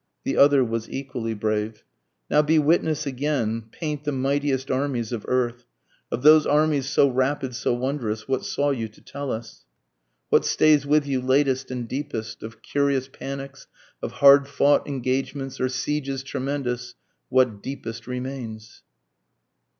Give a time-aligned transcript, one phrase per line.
[0.23, 1.83] the other was equally brave;)
[2.27, 5.65] Now be witness again, paint the mightiest armies of earth,
[6.11, 9.63] Of those armies so rapid so wondrous what saw you to tell us?
[10.29, 12.41] What stays with you latest and deepest?
[12.41, 13.67] of curious panics,
[14.01, 16.95] Of hard fought engagements or sieges tremendous
[17.29, 18.81] what deepest remains?